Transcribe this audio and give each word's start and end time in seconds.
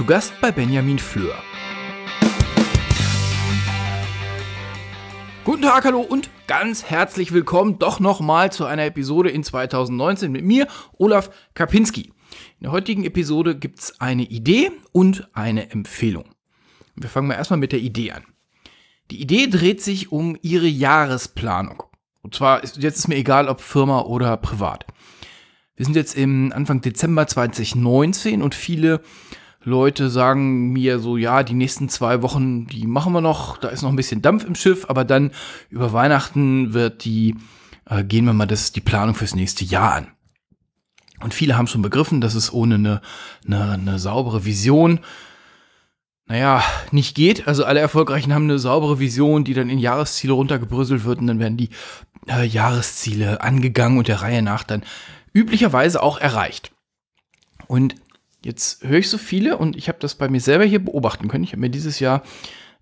Zu 0.00 0.06
Gast 0.06 0.32
bei 0.40 0.50
Benjamin 0.50 0.98
Fleur. 0.98 1.36
Guten 5.44 5.60
Tag, 5.60 5.84
hallo 5.84 6.00
und 6.00 6.30
ganz 6.46 6.84
herzlich 6.84 7.32
willkommen 7.32 7.78
doch 7.78 8.00
nochmal 8.00 8.50
zu 8.50 8.64
einer 8.64 8.86
Episode 8.86 9.28
in 9.28 9.44
2019 9.44 10.32
mit 10.32 10.42
mir, 10.42 10.68
Olaf 10.96 11.28
Kapinski. 11.52 12.04
In 12.04 12.62
der 12.62 12.72
heutigen 12.72 13.04
Episode 13.04 13.54
gibt 13.54 13.80
es 13.80 14.00
eine 14.00 14.22
Idee 14.22 14.72
und 14.92 15.28
eine 15.34 15.70
Empfehlung. 15.70 16.30
Wir 16.96 17.10
fangen 17.10 17.28
mal 17.28 17.34
erstmal 17.34 17.60
mit 17.60 17.72
der 17.72 17.80
Idee 17.80 18.12
an. 18.12 18.24
Die 19.10 19.20
Idee 19.20 19.48
dreht 19.48 19.82
sich 19.82 20.10
um 20.10 20.34
Ihre 20.40 20.66
Jahresplanung. 20.66 21.82
Und 22.22 22.34
zwar, 22.34 22.64
ist, 22.64 22.78
jetzt 22.78 23.00
ist 23.00 23.08
mir 23.08 23.16
egal, 23.16 23.48
ob 23.48 23.60
Firma 23.60 24.00
oder 24.00 24.34
privat. 24.38 24.86
Wir 25.76 25.84
sind 25.84 25.94
jetzt 25.94 26.16
im 26.16 26.52
Anfang 26.54 26.80
Dezember 26.80 27.26
2019 27.26 28.40
und 28.40 28.54
viele 28.54 29.02
Leute 29.62 30.08
sagen 30.08 30.72
mir 30.72 30.98
so, 30.98 31.16
ja, 31.16 31.42
die 31.42 31.54
nächsten 31.54 31.88
zwei 31.88 32.22
Wochen, 32.22 32.66
die 32.66 32.86
machen 32.86 33.12
wir 33.12 33.20
noch, 33.20 33.58
da 33.58 33.68
ist 33.68 33.82
noch 33.82 33.90
ein 33.90 33.96
bisschen 33.96 34.22
Dampf 34.22 34.44
im 34.44 34.54
Schiff, 34.54 34.86
aber 34.88 35.04
dann 35.04 35.32
über 35.68 35.92
Weihnachten 35.92 36.72
wird 36.72 37.04
die, 37.04 37.36
äh, 37.84 38.02
gehen 38.02 38.24
wir 38.24 38.32
mal 38.32 38.46
das, 38.46 38.72
die 38.72 38.80
Planung 38.80 39.14
fürs 39.14 39.34
nächste 39.34 39.64
Jahr 39.64 39.94
an. 39.94 40.06
Und 41.22 41.34
viele 41.34 41.58
haben 41.58 41.66
schon 41.66 41.82
begriffen, 41.82 42.22
dass 42.22 42.34
es 42.34 42.52
ohne 42.52 42.76
eine, 42.76 43.02
eine, 43.46 43.72
eine 43.72 43.98
saubere 43.98 44.46
Vision, 44.46 45.00
naja, 46.24 46.64
nicht 46.90 47.14
geht. 47.14 47.46
Also 47.46 47.64
alle 47.64 47.80
Erfolgreichen 47.80 48.32
haben 48.32 48.44
eine 48.44 48.58
saubere 48.58 48.98
Vision, 48.98 49.44
die 49.44 49.52
dann 49.52 49.68
in 49.68 49.78
Jahresziele 49.78 50.32
runtergebröselt 50.32 51.04
wird 51.04 51.18
und 51.18 51.26
dann 51.26 51.38
werden 51.38 51.58
die 51.58 51.68
äh, 52.28 52.46
Jahresziele 52.46 53.42
angegangen 53.42 53.98
und 53.98 54.08
der 54.08 54.22
Reihe 54.22 54.40
nach 54.40 54.62
dann 54.62 54.84
üblicherweise 55.34 56.02
auch 56.02 56.18
erreicht. 56.18 56.72
Und 57.66 57.94
jetzt 58.44 58.84
höre 58.84 58.98
ich 58.98 59.08
so 59.08 59.18
viele 59.18 59.56
und 59.58 59.76
ich 59.76 59.88
habe 59.88 59.98
das 60.00 60.14
bei 60.14 60.28
mir 60.28 60.40
selber 60.40 60.64
hier 60.64 60.84
beobachten 60.84 61.28
können. 61.28 61.44
Ich 61.44 61.52
habe 61.52 61.60
mir 61.60 61.70
dieses 61.70 62.00
Jahr 62.00 62.22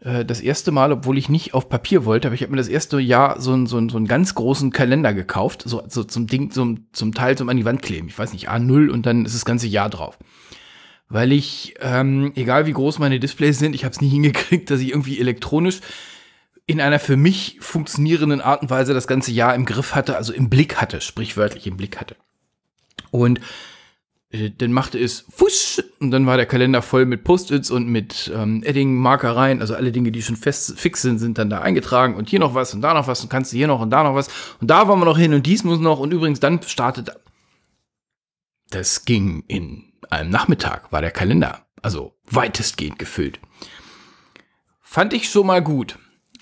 äh, 0.01 0.25
das 0.25 0.41
erste 0.41 0.71
Mal, 0.71 0.93
obwohl 0.93 1.19
ich 1.19 1.29
nicht 1.29 1.55
auf 1.55 1.69
Papier 1.69 2.05
wollte, 2.05 2.29
aber 2.29 2.35
ich 2.35 2.43
habe 2.43 2.53
mir 2.53 2.59
das 2.59 2.69
erste 2.69 2.99
Jahr 3.01 3.41
so, 3.41 3.53
ein, 3.53 3.67
so, 3.67 3.79
ein, 3.79 3.89
so 3.89 3.97
einen 3.97 4.07
ganz 4.07 4.35
großen 4.35 4.71
Kalender 4.71 5.15
gekauft, 5.15 5.63
so, 5.67 5.83
so 5.89 6.05
zum 6.05 6.27
Ding, 6.27 6.51
zum, 6.51 6.87
zum 6.93 7.15
Teil 7.15 7.37
zum 7.37 7.49
an 7.49 7.57
die 7.57 7.65
Wand 7.65 7.83
kleben. 7.83 8.09
Ich 8.09 8.19
weiß 8.19 8.33
nicht, 8.33 8.49
A0 8.49 8.89
und 8.91 9.07
dann 9.07 9.25
ist 9.25 9.35
das 9.35 9.45
ganze 9.45 9.67
Jahr 9.67 9.91
drauf. 9.91 10.19
Weil 11.09 11.33
ich, 11.33 11.75
ähm, 11.81 12.33
egal 12.37 12.67
wie 12.67 12.73
groß 12.73 12.99
meine 12.99 13.19
Displays 13.19 13.59
sind, 13.59 13.75
ich 13.75 13.85
habe 13.85 13.93
es 13.93 14.01
nie 14.01 14.09
hingekriegt, 14.11 14.71
dass 14.71 14.81
ich 14.81 14.91
irgendwie 14.91 15.19
elektronisch 15.19 15.81
in 16.67 16.83
einer 16.83 16.99
für 16.99 17.17
mich 17.17 17.57
funktionierenden 17.61 18.43
Art 18.43 18.61
und 18.61 18.69
Weise 18.69 18.93
das 18.93 19.07
ganze 19.07 19.33
Jahr 19.33 19.55
im 19.55 19.65
Griff 19.65 19.95
hatte, 19.95 20.17
also 20.17 20.35
im 20.35 20.51
Blick 20.51 20.77
hatte, 20.77 21.01
sprichwörtlich 21.01 21.67
im 21.67 21.79
Blick 21.79 21.99
hatte. 21.99 22.15
Und 23.11 23.41
dann 24.31 24.73
machte 24.73 24.99
es 24.99 25.25
fusch 25.31 25.83
und 26.01 26.11
dann 26.11 26.27
war 26.27 26.37
der 26.37 26.45
Kalender 26.45 26.83
voll 26.83 27.07
mit 27.07 27.25
Post-its 27.25 27.71
und 27.71 27.89
mit 27.89 28.31
ähm, 28.35 28.63
Edding-Markereien, 28.63 29.63
also 29.63 29.75
alle 29.75 29.91
Dinge, 29.91 30.13
die 30.13 30.21
schon 30.21 30.37
fest 30.37 30.79
fix 30.79 31.01
sind, 31.01 31.19
sind 31.19 31.39
dann 31.39 31.49
da 31.49 31.61
eingetragen 31.61 32.15
und 32.15 32.29
hier 32.29 32.39
noch 32.39 32.55
was 32.55 32.75
und 32.75 32.83
da 32.83 32.93
noch 32.93 33.07
was 33.07 33.23
und 33.23 33.31
kannst 33.31 33.53
du 33.53 33.57
hier 33.57 33.69
noch 33.69 33.81
und 33.81 33.91
da 33.91 34.03
noch 34.03 34.15
was 34.15 34.29
und 34.61 34.71
da 34.71 34.87
wollen 34.87 35.01
wir 35.01 35.07
noch 35.07 35.17
hin 35.17 35.33
und 35.33 35.47
dies 35.47 35.65
muss 35.65 35.81
noch 35.81 35.99
und 35.99 36.13
übrigens 36.13 36.41
dann 36.41 36.63
startet 36.63 37.11
das 38.69 39.07
ging 39.07 39.45
in 39.49 39.93
einem 40.11 40.29
Nachmittag 40.31 40.93
war 40.93 41.01
der 41.01 41.11
Kalender 41.11 41.65
also 41.83 42.15
weitestgehend 42.31 42.99
gefüllt. 42.99 43.41
Fand 44.81 45.13
ich 45.13 45.29
schon 45.29 45.47
mal 45.47 45.63
gut. 45.63 45.99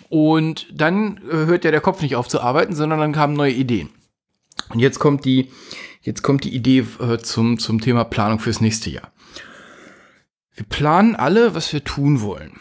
Und 0.08 0.68
dann 0.72 1.18
äh, 1.28 1.46
hört 1.46 1.64
ja 1.64 1.70
der 1.70 1.80
Kopf 1.80 2.00
nicht 2.00 2.14
auf 2.14 2.28
zu 2.28 2.40
arbeiten, 2.40 2.74
sondern 2.74 3.00
dann 3.00 3.12
kamen 3.12 3.34
neue 3.34 3.52
Ideen. 3.52 3.90
Und 4.68 4.78
jetzt 4.78 4.98
kommt 4.98 5.24
die 5.24 5.50
Jetzt 6.06 6.22
kommt 6.22 6.44
die 6.44 6.54
Idee 6.54 6.86
äh, 7.00 7.18
zum, 7.18 7.58
zum 7.58 7.80
Thema 7.80 8.04
Planung 8.04 8.38
fürs 8.38 8.60
nächste 8.60 8.90
Jahr. 8.90 9.10
Wir 10.54 10.64
planen 10.64 11.16
alle, 11.16 11.56
was 11.56 11.72
wir 11.72 11.82
tun 11.82 12.20
wollen. 12.20 12.52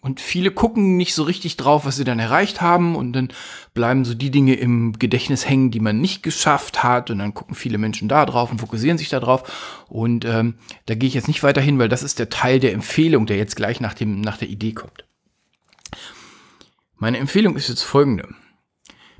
Und 0.00 0.20
viele 0.20 0.50
gucken 0.50 0.96
nicht 0.96 1.14
so 1.14 1.22
richtig 1.22 1.56
drauf, 1.56 1.84
was 1.84 1.94
sie 1.94 2.02
dann 2.02 2.18
erreicht 2.18 2.60
haben. 2.60 2.96
Und 2.96 3.12
dann 3.12 3.28
bleiben 3.72 4.04
so 4.04 4.14
die 4.14 4.32
Dinge 4.32 4.54
im 4.54 4.94
Gedächtnis 4.98 5.48
hängen, 5.48 5.70
die 5.70 5.78
man 5.78 6.00
nicht 6.00 6.24
geschafft 6.24 6.82
hat. 6.82 7.12
Und 7.12 7.20
dann 7.20 7.34
gucken 7.34 7.54
viele 7.54 7.78
Menschen 7.78 8.08
da 8.08 8.26
drauf 8.26 8.50
und 8.50 8.58
fokussieren 8.58 8.98
sich 8.98 9.10
da 9.10 9.20
drauf. 9.20 9.84
Und 9.88 10.24
ähm, 10.24 10.54
da 10.86 10.96
gehe 10.96 11.06
ich 11.06 11.14
jetzt 11.14 11.28
nicht 11.28 11.44
weiter 11.44 11.60
hin, 11.60 11.78
weil 11.78 11.88
das 11.88 12.02
ist 12.02 12.18
der 12.18 12.30
Teil 12.30 12.58
der 12.58 12.72
Empfehlung, 12.72 13.26
der 13.26 13.36
jetzt 13.36 13.54
gleich 13.54 13.80
nach, 13.80 13.94
dem, 13.94 14.20
nach 14.22 14.38
der 14.38 14.48
Idee 14.48 14.72
kommt. 14.72 15.04
Meine 16.96 17.18
Empfehlung 17.18 17.54
ist 17.54 17.68
jetzt 17.68 17.84
folgende 17.84 18.28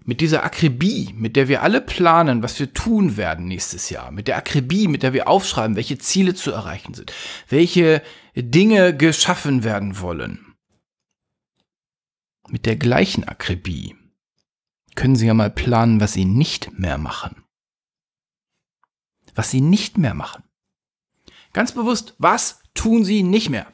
mit 0.08 0.22
dieser 0.22 0.42
Akribie, 0.42 1.12
mit 1.18 1.36
der 1.36 1.48
wir 1.48 1.62
alle 1.62 1.82
planen, 1.82 2.42
was 2.42 2.58
wir 2.58 2.72
tun 2.72 3.18
werden 3.18 3.44
nächstes 3.44 3.90
Jahr, 3.90 4.10
mit 4.10 4.26
der 4.26 4.38
Akribie, 4.38 4.88
mit 4.88 5.02
der 5.02 5.12
wir 5.12 5.28
aufschreiben, 5.28 5.76
welche 5.76 5.98
Ziele 5.98 6.34
zu 6.34 6.50
erreichen 6.50 6.94
sind, 6.94 7.12
welche 7.50 8.02
Dinge 8.34 8.96
geschaffen 8.96 9.64
werden 9.64 10.00
wollen, 10.00 10.54
mit 12.48 12.64
der 12.64 12.76
gleichen 12.76 13.24
Akribie 13.24 13.96
können 14.94 15.14
Sie 15.14 15.26
ja 15.26 15.34
mal 15.34 15.50
planen, 15.50 16.00
was 16.00 16.14
Sie 16.14 16.24
nicht 16.24 16.78
mehr 16.78 16.96
machen. 16.96 17.44
Was 19.34 19.50
Sie 19.50 19.60
nicht 19.60 19.98
mehr 19.98 20.14
machen. 20.14 20.42
Ganz 21.52 21.72
bewusst, 21.72 22.14
was 22.16 22.62
tun 22.72 23.04
Sie 23.04 23.22
nicht 23.22 23.50
mehr? 23.50 23.66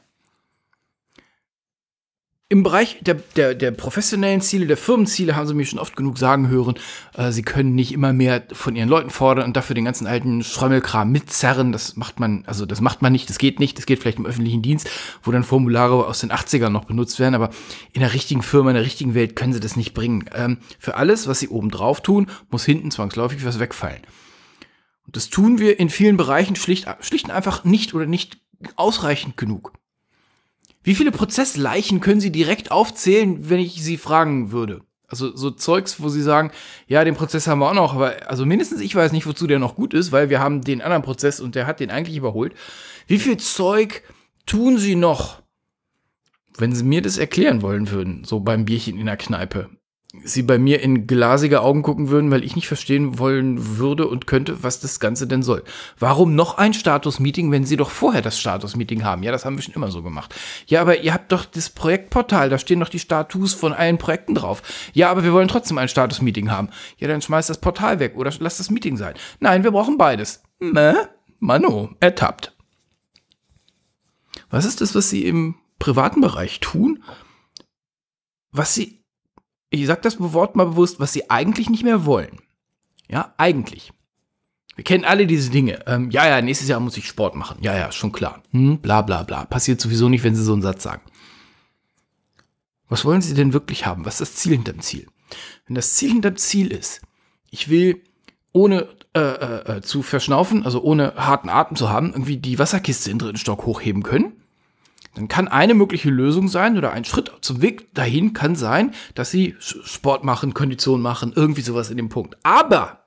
Im 2.55 2.63
Bereich 2.63 2.99
der, 3.01 3.17
der, 3.35 3.57
der 3.57 3.73
professionellen 3.73 4.41
Ziele, 4.41 4.67
der 4.67 4.77
Firmenziele 4.77 5.35
haben 5.35 5.49
sie 5.49 5.55
mir 5.55 5.67
schon 5.67 5.81
oft 5.81 5.97
genug 5.97 6.19
sagen 6.19 6.49
hören, 6.49 6.77
äh, 7.15 7.33
sie 7.33 7.43
können 7.43 7.75
nicht 7.75 7.93
immer 7.93 8.13
mehr 8.13 8.45
von 8.53 8.77
ihren 8.77 8.89
Leuten 8.89 9.11
fordern 9.11 9.47
und 9.47 9.57
dafür 9.57 9.75
den 9.75 9.85
ganzen 9.85 10.07
alten 10.07 10.45
Schrömmelkram 10.45 11.11
mitzerren. 11.11 11.73
Das 11.73 11.97
macht 11.97 12.21
man, 12.21 12.45
also 12.47 12.65
das 12.65 12.81
macht 12.81 13.03
man 13.03 13.11
nicht, 13.11 13.29
das 13.29 13.39
geht 13.39 13.59
nicht, 13.59 13.77
das 13.77 13.87
geht 13.87 13.99
vielleicht 13.99 14.19
im 14.19 14.27
öffentlichen 14.27 14.63
Dienst, 14.63 14.89
wo 15.25 15.33
dann 15.33 15.43
Formulare 15.43 16.07
aus 16.07 16.21
den 16.21 16.31
80ern 16.31 16.69
noch 16.69 16.85
benutzt 16.85 17.19
werden, 17.19 17.35
aber 17.35 17.51
in 17.93 18.03
der 18.03 18.15
richtigen 18.15 18.43
Firma, 18.43 18.71
in 18.71 18.77
der 18.77 18.85
richtigen 18.85 19.15
Welt 19.15 19.35
können 19.35 19.53
sie 19.53 19.59
das 19.59 19.75
nicht 19.75 19.93
bringen. 19.93 20.31
Ähm, 20.33 20.59
für 20.79 20.95
alles, 20.95 21.27
was 21.27 21.41
sie 21.41 21.49
oben 21.49 21.71
drauf 21.71 22.03
tun, 22.03 22.29
muss 22.51 22.65
hinten 22.65 22.93
zwangsläufig 22.93 23.45
was 23.45 23.59
wegfallen. 23.59 24.03
Und 25.07 25.17
das 25.17 25.29
tun 25.29 25.59
wir 25.59 25.81
in 25.81 25.91
vielen 25.91 26.17
Bereichen 26.17 26.55
schlicht, 26.55 26.87
schlicht 27.01 27.25
und 27.25 27.33
einfach 27.33 27.65
nicht 27.65 27.95
oder 27.95 28.07
nicht 28.07 28.39
ausreichend 28.77 29.37
genug. 29.37 29.73
Wie 30.85 30.95
viele 30.95 31.11
Prozessleichen 31.11 32.01
können 32.01 32.21
Sie 32.21 32.31
direkt 32.31 32.71
aufzählen, 32.71 33.49
wenn 33.49 33.59
ich 33.59 33.83
Sie 33.83 33.97
fragen 33.97 34.53
würde? 34.53 34.83
Also 35.09 35.35
so 35.35 35.51
Zeugs, 35.51 36.03
wo 36.03 36.11
Sie 36.11 36.23
sagen, 36.23 36.51
ja, 36.87 37.05
den 37.05 37.15
Prozess 37.15 37.47
haben 37.47 37.61
wir 37.61 37.71
auch 37.71 37.75
noch, 37.75 37.95
aber 37.95 38.29
also 38.29 38.45
mindestens 38.45 38.81
ich 38.81 38.95
weiß 38.95 39.13
nicht, 39.13 39.27
wozu 39.27 39.47
der 39.47 39.59
noch 39.59 39.77
gut 39.77 39.95
ist, 39.95 40.13
weil 40.13 40.29
wir 40.29 40.41
haben 40.41 40.63
den 40.63 40.83
anderen 40.83 41.03
Prozess 41.03 41.41
und 41.41 41.55
der 41.55 41.67
hat 41.67 41.81
den 41.81 41.91
eigentlich 41.91 42.17
überholt. 42.17 42.55
Wie 43.07 43.19
viel 43.19 43.39
Zeug 43.39 44.03
tun 44.45 44.77
Sie 44.77 44.95
noch, 44.95 45.43
wenn 46.57 46.75
Sie 46.75 46.85
mir 46.85 47.01
das 47.01 47.17
erklären 47.17 47.63
wollen 47.63 47.91
würden, 47.91 48.25
so 48.25 48.41
beim 48.41 48.67
Bierchen 48.67 48.99
in 48.99 49.07
der 49.07 49.17
Kneipe? 49.17 49.71
Sie 50.23 50.43
bei 50.43 50.59
mir 50.59 50.81
in 50.81 51.07
glasige 51.07 51.61
Augen 51.63 51.83
gucken 51.83 52.09
würden, 52.09 52.31
weil 52.31 52.45
ich 52.45 52.55
nicht 52.55 52.69
verstehen 52.69 53.19
wollen 53.19 53.79
würde 53.79 54.07
und 54.07 54.27
könnte, 54.27 54.63
was 54.63 54.81
das 54.81 55.01
Ganze 55.01 55.27
denn 55.27 55.43
soll. 55.43 55.65
Warum 55.99 56.35
noch 56.35 56.57
ein 56.57 56.75
Status-Meeting, 56.75 57.51
wenn 57.51 57.65
sie 57.65 57.77
doch 57.77 57.91
vorher 57.91 58.23
das 58.23 58.39
Status-Meeting 58.39 59.05
haben? 59.05 59.23
Ja, 59.23 59.33
das 59.33 59.45
haben 59.45 59.57
wir 59.57 59.63
schon 59.63 59.75
immer 59.75 59.91
so 59.91 60.03
gemacht. 60.03 60.35
Ja, 60.67 60.81
aber 60.81 61.01
ihr 61.01 61.13
habt 61.13 61.33
doch 61.33 61.45
das 61.45 61.71
Projektportal, 61.71 62.49
da 62.49 62.59
stehen 62.59 62.81
doch 62.81 62.89
die 62.89 62.99
Status 62.99 63.55
von 63.55 63.73
allen 63.73 63.99
Projekten 63.99 64.35
drauf. 64.35 64.63
Ja, 64.93 65.11
aber 65.11 65.25
wir 65.25 65.33
wollen 65.33 65.49
trotzdem 65.49 65.79
ein 65.79 65.89
Status-Meeting 65.89 66.51
haben. 66.51 66.69
Ja, 66.99 67.09
dann 67.09 67.23
schmeißt 67.23 67.51
das 67.51 67.61
Portal 67.61 67.99
weg 67.99 68.15
oder 68.17 68.33
lasst 68.39 68.61
das 68.61 68.71
Meeting 68.71 68.97
sein. 68.97 69.15
Nein, 69.41 69.65
wir 69.65 69.73
brauchen 69.73 69.99
beides. 69.99 70.43
Mäh? 70.61 70.95
Mano, 71.41 71.91
ertappt. 72.01 72.57
Was 74.51 74.65
ist 74.65 74.81
das, 74.81 74.95
was 74.95 75.11
sie 75.11 75.27
im 75.27 75.57
privaten 75.79 76.21
Bereich 76.21 76.61
tun? 76.61 77.03
Was 78.53 78.75
sie 78.75 79.04
ich 79.75 79.87
sage 79.87 80.01
das 80.03 80.17
Wort 80.21 80.57
mal 80.57 80.67
bewusst, 80.67 81.01
was 81.01 81.13
sie 81.13 81.31
eigentlich 81.31 81.71
nicht 81.71 81.85
mehr 81.85 82.05
wollen. 82.05 82.39
Ja, 83.09 83.35
eigentlich. 83.37 83.93
Wir 84.77 84.85
kennen 84.85 85.05
alle 85.05 85.27
diese 85.27 85.51
Dinge. 85.51 85.87
Ähm, 85.87 86.11
ja, 86.11 86.27
ja, 86.27 86.43
nächstes 86.43 86.69
Jahr 86.69 86.81
muss 86.81 86.97
ich 86.97 87.07
Sport 87.07 87.37
machen. 87.37 87.59
Ja, 87.61 87.77
ja, 87.77 87.93
schon 87.93 88.13
klar. 88.13 88.43
Hm, 88.51 88.79
bla 88.79 89.03
bla 89.03 89.23
bla. 89.23 89.45
Passiert 89.45 89.81
sowieso 89.81 90.09
nicht, 90.09 90.25
wenn 90.25 90.35
sie 90.35 90.43
so 90.43 90.53
einen 90.53 90.63
Satz 90.63 90.83
sagen. 90.83 91.03
Was 92.89 93.05
wollen 93.05 93.23
sie 93.23 93.35
denn 93.35 93.53
wirklich 93.53 93.87
haben? 93.87 94.05
Was 94.05 94.21
ist 94.21 94.33
das 94.33 94.37
Ziel 94.37 94.53
hinterm 94.53 94.81
Ziel? 94.81 95.07
Wenn 95.67 95.75
das 95.75 95.95
Ziel 95.95 96.11
hinterm 96.11 96.37
Ziel 96.37 96.73
ist, 96.73 97.03
ich 97.51 97.69
will 97.69 98.03
ohne 98.53 98.89
äh, 99.15 99.21
äh, 99.21 99.77
äh 99.77 99.81
zu 99.81 100.03
verschnaufen, 100.03 100.65
also 100.65 100.83
ohne 100.83 101.15
harten 101.17 101.49
Atem 101.49 101.77
zu 101.77 101.89
haben, 101.89 102.11
irgendwie 102.13 102.37
die 102.37 102.59
Wasserkiste 102.59 103.11
in 103.11 103.19
dritten 103.19 103.39
Stock 103.39 103.65
hochheben 103.65 104.03
können, 104.03 104.33
dann 105.15 105.29
kann 105.29 105.49
eine 105.49 105.75
mögliche 105.75 106.11
Lösung 106.11 106.49
sein 106.49 106.77
oder 106.77 106.93
ein 106.93 107.05
Schritt 107.05 107.33
zum 107.41 107.63
Weg 107.63 107.95
dahin 107.95 108.33
kann 108.33 108.57
sein, 108.57 108.93
dass 109.15 109.31
sie 109.31 109.55
Sport 109.59 110.25
machen, 110.25 110.55
Kondition 110.55 111.01
machen, 111.01 111.33
irgendwie 111.35 111.63
sowas 111.63 111.91
in 111.91 111.97
dem 111.97 112.09
Punkt. 112.09 112.37
Aber 112.43 113.05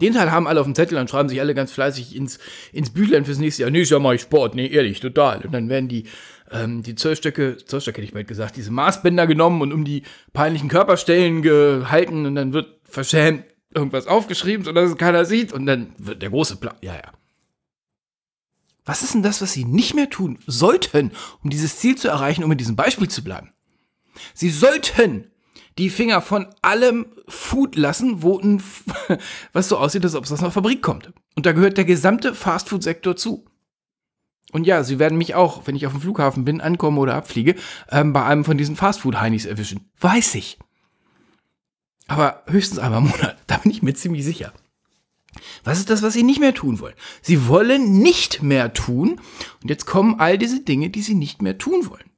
den 0.00 0.14
Teil 0.14 0.32
haben 0.32 0.48
alle 0.48 0.60
auf 0.60 0.66
dem 0.66 0.74
Zettel, 0.74 0.96
dann 0.96 1.06
schreiben 1.06 1.28
sich 1.28 1.40
alle 1.40 1.54
ganz 1.54 1.70
fleißig 1.70 2.16
ins, 2.16 2.38
ins 2.72 2.90
Büchlein 2.90 3.24
fürs 3.24 3.38
nächste 3.38 3.62
Jahr. 3.62 3.70
Nee, 3.70 3.82
ja 3.82 3.98
mache 3.98 4.16
ich 4.16 4.22
Sport. 4.22 4.54
Nee, 4.54 4.66
ehrlich, 4.66 5.00
total. 5.00 5.42
Und 5.42 5.52
dann 5.52 5.68
werden 5.68 5.88
die, 5.88 6.04
ähm, 6.50 6.82
die 6.82 6.96
Zollstöcke, 6.96 7.58
Zollstöcke 7.58 7.98
hätte 7.98 8.06
ich 8.06 8.14
bald 8.14 8.26
gesagt, 8.26 8.56
diese 8.56 8.72
Maßbänder 8.72 9.26
genommen 9.26 9.62
und 9.62 9.72
um 9.72 9.84
die 9.84 10.02
peinlichen 10.32 10.68
Körperstellen 10.68 11.42
gehalten 11.42 12.26
und 12.26 12.34
dann 12.34 12.52
wird 12.52 12.80
verschämt 12.84 13.44
irgendwas 13.74 14.06
aufgeschrieben, 14.06 14.64
sodass 14.64 14.90
es 14.90 14.96
keiner 14.96 15.24
sieht 15.24 15.52
und 15.52 15.66
dann 15.66 15.94
wird 15.98 16.20
der 16.20 16.30
große 16.30 16.56
Plan. 16.56 16.74
Ja, 16.82 16.94
ja. 16.94 17.12
Was 18.84 19.02
ist 19.02 19.14
denn 19.14 19.22
das, 19.22 19.40
was 19.40 19.52
Sie 19.52 19.64
nicht 19.64 19.94
mehr 19.94 20.10
tun 20.10 20.38
sollten, 20.46 21.12
um 21.42 21.50
dieses 21.50 21.78
Ziel 21.78 21.96
zu 21.96 22.08
erreichen, 22.08 22.42
um 22.42 22.52
in 22.52 22.58
diesem 22.58 22.76
Beispiel 22.76 23.08
zu 23.08 23.22
bleiben? 23.22 23.52
Sie 24.34 24.50
sollten 24.50 25.30
die 25.78 25.90
Finger 25.90 26.20
von 26.20 26.46
allem 26.60 27.06
Food 27.28 27.76
lassen, 27.76 28.22
wo 28.22 28.38
ein, 28.38 28.62
was 29.52 29.68
so 29.68 29.78
aussieht, 29.78 30.04
als 30.04 30.14
ob 30.14 30.24
es 30.24 30.32
aus 30.32 30.40
einer 30.40 30.50
Fabrik 30.50 30.82
kommt. 30.82 31.12
Und 31.34 31.46
da 31.46 31.52
gehört 31.52 31.78
der 31.78 31.84
gesamte 31.84 32.34
Fastfood-Sektor 32.34 33.16
zu. 33.16 33.46
Und 34.52 34.66
ja, 34.66 34.84
sie 34.84 34.98
werden 34.98 35.16
mich 35.16 35.34
auch, 35.34 35.66
wenn 35.66 35.76
ich 35.76 35.86
auf 35.86 35.92
dem 35.92 36.02
Flughafen 36.02 36.44
bin, 36.44 36.60
ankomme 36.60 37.00
oder 37.00 37.14
abfliege, 37.14 37.54
ähm, 37.90 38.12
bei 38.12 38.24
einem 38.24 38.44
von 38.44 38.58
diesen 38.58 38.76
Fastfood-Heinis 38.76 39.46
erwischen. 39.46 39.90
Weiß 39.98 40.34
ich. 40.34 40.58
Aber 42.06 42.42
höchstens 42.46 42.78
einmal 42.78 43.00
im 43.00 43.08
Monat. 43.08 43.38
Da 43.46 43.58
bin 43.58 43.70
ich 43.70 43.82
mir 43.82 43.94
ziemlich 43.94 44.24
sicher. 44.24 44.52
Was 45.64 45.78
ist 45.78 45.90
das, 45.90 46.02
was 46.02 46.12
sie 46.12 46.22
nicht 46.22 46.40
mehr 46.40 46.54
tun 46.54 46.80
wollen? 46.80 46.94
Sie 47.20 47.46
wollen 47.46 47.98
nicht 47.98 48.42
mehr 48.42 48.72
tun. 48.72 49.20
Und 49.62 49.68
jetzt 49.68 49.86
kommen 49.86 50.18
all 50.18 50.38
diese 50.38 50.60
Dinge, 50.60 50.90
die 50.90 51.02
sie 51.02 51.14
nicht 51.14 51.42
mehr 51.42 51.58
tun 51.58 51.88
wollen. 51.88 52.10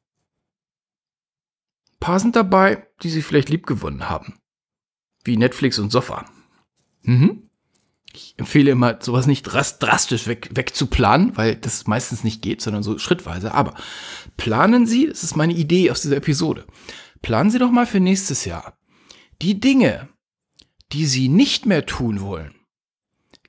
Ein 1.93 2.01
paar 2.01 2.21
sind 2.21 2.37
dabei, 2.37 2.87
die 3.03 3.11
sie 3.11 3.23
vielleicht 3.23 3.49
liebgewonnen 3.51 4.09
haben. 4.09 4.39
Wie 5.25 5.37
Netflix 5.37 5.79
und 5.79 5.91
Sofa. 5.91 6.25
Mhm. 7.03 7.51
Ich 8.15 8.35
empfehle 8.37 8.71
immer, 8.71 8.99
sowas 9.01 9.27
nicht 9.27 9.43
drastisch 9.43 10.29
weg, 10.29 10.51
wegzuplanen, 10.53 11.37
weil 11.37 11.57
das 11.57 11.87
meistens 11.89 12.23
nicht 12.23 12.43
geht, 12.43 12.63
sondern 12.63 12.85
so 12.85 12.97
schrittweise. 12.99 13.53
Aber 13.55 13.75
planen 14.37 14.87
Sie, 14.87 15.09
das 15.09 15.25
ist 15.25 15.37
meine 15.37 15.55
Idee 15.55 15.91
aus 15.91 16.03
dieser 16.03 16.17
Episode, 16.17 16.65
planen 17.23 17.51
Sie 17.51 17.59
doch 17.59 17.73
mal 17.73 17.87
für 17.87 17.99
nächstes 18.01 18.45
Jahr 18.45 18.79
die 19.43 19.59
Dinge, 19.59 20.09
die 20.93 21.07
Sie 21.07 21.29
nicht 21.29 21.67
mehr 21.67 21.87
tun 21.87 22.21
wollen, 22.21 22.55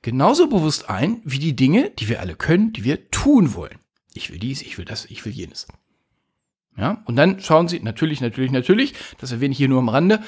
genauso 0.06 0.48
bewusst 0.48 0.88
ein 0.88 1.19
wie 1.24 1.40
die 1.40 1.56
Dinge, 1.56 1.90
die 1.98 2.07
wir 2.07 2.19
alle 2.19 2.36
können, 2.36 2.72
die 2.74 2.84
wir 2.84 3.10
tun 3.10 3.56
wollen. 3.56 3.80
Ich 4.13 4.31
will 4.31 4.38
dies, 4.38 4.62
ich 4.62 4.78
will 4.78 4.86
das, 4.86 5.06
ich 5.06 5.25
will 5.25 5.34
jenes. 5.34 5.68
Ja, 6.78 7.02
und 7.06 7.16
dann 7.16 7.40
schauen 7.40 7.68
Sie 7.68 7.80
natürlich, 7.80 8.22
natürlich, 8.22 8.52
natürlich, 8.52 8.94
das 9.18 9.31
erwähne 9.31 9.54
ich 9.54 9.57
hier 9.57 9.68
nur 9.68 9.80
am 9.80 9.90
Rande, 9.90 10.22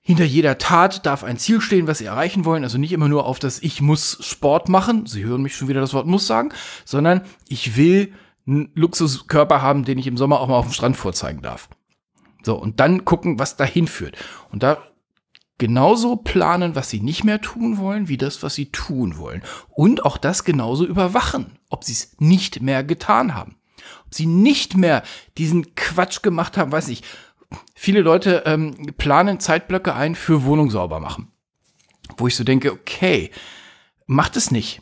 hinter 0.00 0.24
jeder 0.24 0.56
Tat 0.56 1.04
darf 1.04 1.22
ein 1.22 1.36
Ziel 1.36 1.60
stehen, 1.60 1.86
was 1.86 1.98
Sie 1.98 2.06
erreichen 2.06 2.46
wollen. 2.46 2.64
Also 2.64 2.78
nicht 2.78 2.92
immer 2.92 3.08
nur 3.08 3.26
auf 3.26 3.38
das 3.38 3.62
Ich 3.62 3.82
muss 3.82 4.16
Sport 4.24 4.70
machen. 4.70 5.04
Sie 5.04 5.22
hören 5.22 5.42
mich 5.42 5.54
schon 5.54 5.68
wieder 5.68 5.82
das 5.82 5.92
Wort 5.92 6.06
muss 6.06 6.26
sagen, 6.26 6.48
sondern 6.86 7.20
ich 7.46 7.76
will 7.76 8.14
einen 8.46 8.70
Luxuskörper 8.74 9.60
haben, 9.60 9.84
den 9.84 9.98
ich 9.98 10.06
im 10.06 10.16
Sommer 10.16 10.40
auch 10.40 10.48
mal 10.48 10.56
auf 10.56 10.64
dem 10.64 10.72
Strand 10.72 10.96
vorzeigen 10.96 11.42
darf. 11.42 11.68
So, 12.42 12.56
und 12.56 12.80
dann 12.80 13.04
gucken, 13.04 13.38
was 13.38 13.58
dahin 13.58 13.86
führt. 13.86 14.16
Und 14.50 14.62
da 14.62 14.78
genauso 15.60 16.16
planen, 16.16 16.74
was 16.74 16.90
sie 16.90 17.00
nicht 17.00 17.22
mehr 17.22 17.40
tun 17.40 17.78
wollen, 17.78 18.08
wie 18.08 18.16
das, 18.16 18.42
was 18.42 18.54
sie 18.54 18.72
tun 18.72 19.18
wollen. 19.18 19.42
Und 19.68 20.04
auch 20.04 20.16
das 20.16 20.42
genauso 20.42 20.84
überwachen, 20.84 21.58
ob 21.68 21.84
sie 21.84 21.92
es 21.92 22.16
nicht 22.18 22.62
mehr 22.62 22.82
getan 22.82 23.34
haben. 23.34 23.56
Ob 24.06 24.14
sie 24.14 24.26
nicht 24.26 24.76
mehr 24.76 25.04
diesen 25.38 25.74
Quatsch 25.76 26.22
gemacht 26.22 26.56
haben, 26.56 26.72
weiß 26.72 26.88
ich. 26.88 27.02
Viele 27.74 28.00
Leute 28.00 28.42
ähm, 28.46 28.94
planen 28.96 29.38
Zeitblöcke 29.38 29.94
ein 29.94 30.14
für 30.14 30.44
Wohnung 30.44 30.70
sauber 30.70 30.98
machen. 30.98 31.30
Wo 32.16 32.26
ich 32.26 32.36
so 32.36 32.42
denke, 32.42 32.72
okay, 32.72 33.30
macht 34.06 34.36
es 34.36 34.50
nicht 34.50 34.80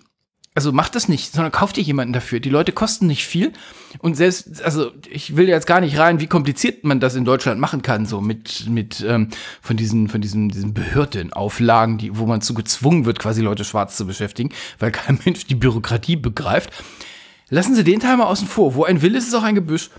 also 0.59 0.73
macht 0.73 0.97
das 0.97 1.07
nicht, 1.07 1.35
sondern 1.35 1.53
kauft 1.53 1.77
dir 1.77 1.83
jemanden 1.83 2.13
dafür. 2.13 2.41
Die 2.41 2.49
Leute 2.49 2.73
kosten 2.73 3.07
nicht 3.07 3.25
viel. 3.25 3.53
Und 4.01 4.17
selbst, 4.17 4.61
also 4.61 4.91
ich 5.09 5.37
will 5.37 5.49
jetzt 5.49 5.69
gar 5.69 5.81
nicht 5.81 5.97
rein, 6.01 6.19
wie 6.19 6.27
kompliziert 6.27 6.83
man 6.83 6.99
das 6.99 7.15
in 7.15 7.25
Deutschland 7.25 7.61
machen 7.61 7.81
kann, 7.81 8.07
so 8.07 8.21
mit, 8.21 8.69
mit 8.69 9.01
ähm, 9.07 9.29
von 9.63 9.77
diesen, 9.77 10.09
von 10.09 10.21
diesen, 10.21 10.49
diesen 10.49 10.75
Behördenauflagen, 10.75 11.99
die, 11.99 12.19
wo 12.19 12.27
man 12.27 12.41
zu 12.41 12.55
gezwungen 12.55 13.05
wird, 13.05 13.21
quasi 13.21 13.41
Leute 13.41 13.63
schwarz 13.63 13.97
zu 13.97 14.05
beschäftigen, 14.05 14.51
weil 14.81 14.91
kein 14.91 15.21
Mensch 15.25 15.47
die 15.47 15.55
Bürokratie 15.55 16.17
begreift. 16.17 16.73
Lassen 17.51 17.77
Sie 17.77 17.85
den 17.85 18.01
Teil 18.01 18.17
mal 18.17 18.27
außen 18.27 18.49
vor. 18.49 18.75
Wo 18.75 18.83
ein 18.83 19.01
Will 19.01 19.15
ist, 19.15 19.29
ist 19.29 19.35
auch 19.35 19.45
ein 19.45 19.55
Gebüsch. 19.55 19.91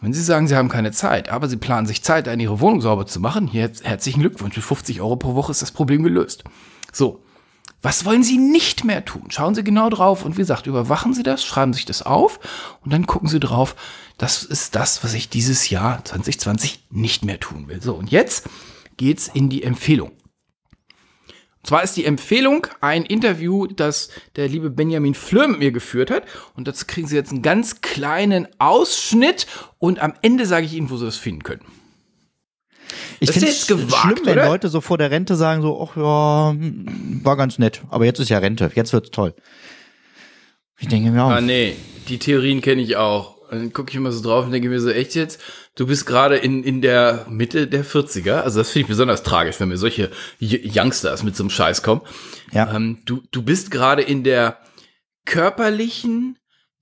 Wenn 0.00 0.12
Sie 0.12 0.20
sagen, 0.20 0.48
Sie 0.48 0.56
haben 0.56 0.68
keine 0.68 0.90
Zeit, 0.90 1.28
aber 1.28 1.46
Sie 1.46 1.58
planen 1.58 1.86
sich 1.86 2.02
Zeit, 2.02 2.26
ein, 2.26 2.40
Ihre 2.40 2.58
Wohnung 2.58 2.80
sauber 2.80 3.06
zu 3.06 3.20
machen, 3.20 3.46
hier 3.46 3.70
herzlichen 3.84 4.18
Glückwunsch. 4.18 4.56
Für 4.56 4.62
50 4.62 5.00
Euro 5.00 5.14
pro 5.14 5.36
Woche 5.36 5.52
ist 5.52 5.62
das 5.62 5.70
Problem 5.70 6.02
gelöst. 6.02 6.42
So. 6.92 7.22
Was 7.82 8.04
wollen 8.04 8.22
Sie 8.22 8.38
nicht 8.38 8.84
mehr 8.84 9.04
tun? 9.04 9.30
Schauen 9.30 9.54
Sie 9.54 9.62
genau 9.62 9.90
drauf 9.90 10.24
und 10.24 10.36
wie 10.36 10.40
gesagt, 10.40 10.66
überwachen 10.66 11.14
Sie 11.14 11.22
das, 11.22 11.44
schreiben 11.44 11.72
sich 11.72 11.84
das 11.84 12.02
auf 12.02 12.40
und 12.82 12.92
dann 12.92 13.06
gucken 13.06 13.28
Sie 13.28 13.40
drauf, 13.40 13.76
das 14.18 14.42
ist 14.42 14.74
das, 14.74 15.04
was 15.04 15.14
ich 15.14 15.28
dieses 15.28 15.68
Jahr 15.68 16.04
2020 16.04 16.86
nicht 16.90 17.24
mehr 17.24 17.38
tun 17.38 17.68
will. 17.68 17.82
So, 17.82 17.94
und 17.94 18.10
jetzt 18.10 18.48
geht's 18.96 19.28
in 19.28 19.48
die 19.48 19.62
Empfehlung. 19.62 20.10
Und 21.66 21.68
zwar 21.68 21.82
ist 21.82 21.96
die 21.96 22.04
Empfehlung 22.04 22.66
ein 22.80 23.04
Interview, 23.04 23.66
das 23.66 24.08
der 24.36 24.48
liebe 24.48 24.70
Benjamin 24.70 25.14
Fleur 25.14 25.48
mit 25.48 25.58
mir 25.58 25.72
geführt 25.72 26.10
hat. 26.10 26.24
Und 26.54 26.68
dazu 26.68 26.86
kriegen 26.86 27.08
Sie 27.08 27.16
jetzt 27.16 27.32
einen 27.32 27.42
ganz 27.42 27.80
kleinen 27.80 28.48
Ausschnitt 28.58 29.46
und 29.78 29.98
am 29.98 30.14
Ende 30.22 30.46
sage 30.46 30.64
ich 30.64 30.74
Ihnen, 30.74 30.90
wo 30.90 30.96
Sie 30.96 31.04
das 31.04 31.16
finden 31.16 31.42
können. 31.42 31.64
Ich 33.20 33.30
finde 33.30 33.48
es 33.48 33.66
schlimm, 33.66 34.20
wenn 34.24 34.38
oder? 34.38 34.46
Leute 34.46 34.68
so 34.68 34.80
vor 34.80 34.98
der 34.98 35.10
Rente 35.10 35.36
sagen 35.36 35.62
so, 35.62 35.80
ach 35.82 35.96
ja, 35.96 36.54
war 37.24 37.36
ganz 37.36 37.58
nett, 37.58 37.82
aber 37.88 38.04
jetzt 38.04 38.20
ist 38.20 38.28
ja 38.28 38.38
Rente, 38.38 38.70
jetzt 38.74 38.92
wird's 38.92 39.10
toll. 39.10 39.34
Ich 40.78 40.88
denke 40.88 41.10
mir 41.10 41.24
auch. 41.24 41.30
Ah 41.30 41.40
nee, 41.40 41.74
die 42.08 42.18
Theorien 42.18 42.60
kenne 42.60 42.82
ich 42.82 42.96
auch. 42.96 43.36
dann 43.50 43.72
gucke 43.72 43.90
ich 43.90 43.96
immer 43.96 44.12
so 44.12 44.22
drauf 44.22 44.44
und 44.44 44.52
denke 44.52 44.68
mir 44.68 44.80
so, 44.80 44.90
echt 44.90 45.14
jetzt? 45.14 45.40
Du 45.74 45.86
bist 45.86 46.06
gerade 46.06 46.36
in, 46.36 46.62
in 46.62 46.82
der 46.82 47.26
Mitte 47.28 47.66
der 47.66 47.84
40er. 47.84 48.40
Also 48.40 48.60
das 48.60 48.70
finde 48.70 48.82
ich 48.84 48.88
besonders 48.88 49.22
tragisch, 49.22 49.60
wenn 49.60 49.68
mir 49.68 49.76
solche 49.76 50.10
Youngsters 50.40 51.22
mit 51.22 51.36
so 51.36 51.42
einem 51.42 51.50
Scheiß 51.50 51.82
kommen. 51.82 52.02
Ja. 52.52 52.74
Ähm, 52.74 52.98
du, 53.04 53.22
du 53.30 53.42
bist 53.42 53.70
gerade 53.70 54.02
in 54.02 54.24
der 54.24 54.58
körperlichen, 55.26 56.38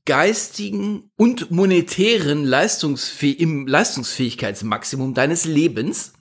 geistigen 0.07 1.11
und 1.17 1.51
monetären 1.51 2.45
Leistungsfäh 2.45 3.31
im 3.31 3.67
Leistungsfähigkeitsmaximum 3.67 5.15
deines 5.15 5.45
Lebens. 5.45 6.13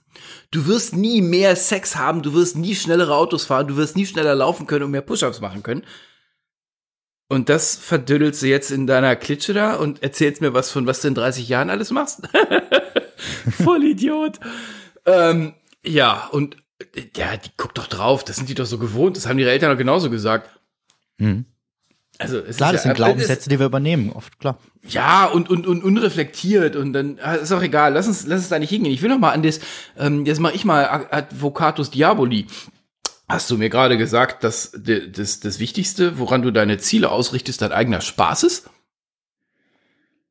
Du 0.50 0.66
wirst 0.66 0.96
nie 0.96 1.20
mehr 1.20 1.56
Sex 1.56 1.96
haben, 1.96 2.22
du 2.22 2.32
wirst 2.34 2.56
nie 2.56 2.74
schnellere 2.74 3.14
Autos 3.14 3.44
fahren, 3.44 3.66
du 3.66 3.76
wirst 3.76 3.96
nie 3.96 4.06
schneller 4.06 4.34
laufen 4.34 4.66
können 4.66 4.84
und 4.84 4.90
mehr 4.90 5.02
Push-ups 5.02 5.40
machen 5.40 5.62
können. 5.62 5.84
Und 7.28 7.48
das 7.48 7.76
verdüddelst 7.76 8.42
du 8.42 8.46
jetzt 8.46 8.70
in 8.70 8.86
deiner 8.86 9.16
Klitsche 9.16 9.54
da 9.54 9.74
und 9.74 10.02
erzählst 10.02 10.40
mir 10.40 10.54
was 10.54 10.70
von 10.70 10.86
was 10.86 11.00
du 11.00 11.08
in 11.08 11.14
30 11.14 11.48
Jahren 11.48 11.70
alles 11.70 11.90
machst. 11.90 12.22
Voll 13.62 13.84
Idiot. 13.84 14.38
ähm, 15.06 15.54
ja, 15.84 16.28
und 16.28 16.56
ja, 17.16 17.36
die 17.36 17.50
guck 17.56 17.74
doch 17.74 17.86
drauf, 17.86 18.24
das 18.24 18.36
sind 18.36 18.48
die 18.48 18.54
doch 18.54 18.66
so 18.66 18.78
gewohnt, 18.78 19.16
das 19.16 19.26
haben 19.26 19.38
ihre 19.38 19.50
Eltern 19.50 19.70
doch 19.70 19.78
genauso 19.78 20.10
gesagt. 20.10 20.48
Mhm. 21.18 21.46
Also 22.18 22.38
es 22.38 22.56
klar, 22.56 22.70
ist 22.70 22.76
das 22.76 22.82
sind 22.84 22.94
Glaubenssätze, 22.94 23.48
die 23.48 23.58
wir 23.58 23.66
übernehmen, 23.66 24.12
oft 24.12 24.38
klar. 24.38 24.58
Ja, 24.88 25.26
und, 25.26 25.50
und, 25.50 25.66
und 25.66 25.82
unreflektiert 25.82 26.76
und 26.76 26.92
dann 26.92 27.18
ah, 27.20 27.34
ist 27.34 27.50
auch 27.52 27.62
egal. 27.62 27.92
Lass 27.94 28.06
uns, 28.06 28.26
lass 28.26 28.40
uns 28.40 28.48
da 28.50 28.58
nicht 28.58 28.70
hingehen. 28.70 28.92
Ich 28.92 29.02
will 29.02 29.08
noch 29.08 29.18
mal 29.18 29.32
an 29.32 29.42
das, 29.42 29.60
ähm, 29.98 30.24
jetzt 30.24 30.40
mache 30.40 30.54
ich 30.54 30.64
mal 30.64 31.08
Advocatus 31.10 31.90
Diaboli. 31.90 32.46
Hast 33.28 33.50
du 33.50 33.56
mir 33.56 33.70
gerade 33.70 33.96
gesagt, 33.96 34.44
dass 34.44 34.72
das, 34.76 35.40
das 35.40 35.58
Wichtigste, 35.58 36.18
woran 36.18 36.42
du 36.42 36.52
deine 36.52 36.78
Ziele 36.78 37.10
ausrichtest, 37.10 37.62
dein 37.62 37.72
eigener 37.72 38.00
Spaß 38.00 38.44
ist? 38.44 38.66